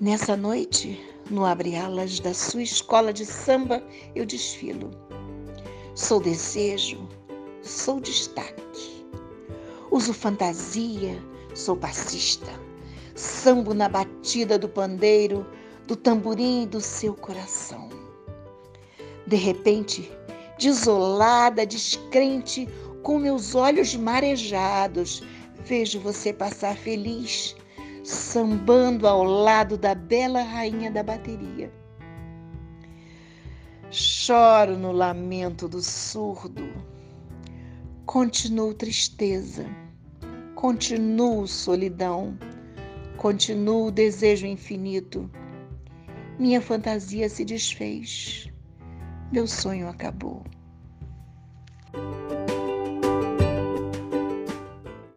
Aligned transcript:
Nessa 0.00 0.34
noite, 0.34 0.98
no 1.30 1.44
abre-alas 1.44 2.20
da 2.20 2.32
sua 2.32 2.62
escola 2.62 3.12
de 3.12 3.26
samba, 3.26 3.84
eu 4.14 4.24
desfilo. 4.24 4.90
Sou 5.94 6.18
desejo, 6.18 7.06
sou 7.60 8.00
destaque. 8.00 9.04
Uso 9.90 10.14
fantasia, 10.14 11.22
sou 11.54 11.76
passista. 11.76 12.50
Sambo 13.14 13.74
na 13.74 13.90
batida 13.90 14.58
do 14.58 14.70
pandeiro, 14.70 15.46
do 15.86 15.94
tamborim 15.94 16.66
do 16.66 16.80
seu 16.80 17.12
coração. 17.12 17.90
De 19.26 19.36
repente, 19.36 20.10
desolada, 20.58 21.66
descrente, 21.66 22.66
com 23.02 23.18
meus 23.18 23.54
olhos 23.54 23.94
marejados, 23.94 25.22
vejo 25.66 26.00
você 26.00 26.32
passar 26.32 26.74
feliz 26.74 27.54
sambando 28.10 29.06
ao 29.06 29.22
lado 29.22 29.78
da 29.78 29.94
bela 29.94 30.42
rainha 30.42 30.90
da 30.90 31.02
bateria. 31.02 31.72
Choro 33.90 34.76
no 34.76 34.92
lamento 34.92 35.68
do 35.68 35.80
surdo, 35.80 36.68
continuo 38.06 38.74
tristeza, 38.74 39.64
continuo 40.54 41.46
solidão, 41.46 42.36
continuo 43.16 43.90
desejo 43.90 44.46
infinito. 44.46 45.30
Minha 46.38 46.60
fantasia 46.60 47.28
se 47.28 47.44
desfez, 47.44 48.48
meu 49.32 49.46
sonho 49.46 49.88
acabou. 49.88 50.44